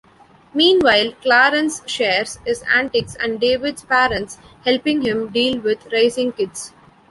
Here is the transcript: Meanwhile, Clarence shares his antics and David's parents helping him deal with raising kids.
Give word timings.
Meanwhile, 0.55 1.11
Clarence 1.21 1.83
shares 1.85 2.39
his 2.43 2.63
antics 2.63 3.13
and 3.19 3.39
David's 3.39 3.83
parents 3.83 4.39
helping 4.65 5.03
him 5.03 5.29
deal 5.29 5.59
with 5.59 5.91
raising 5.91 6.31
kids. 6.31 6.73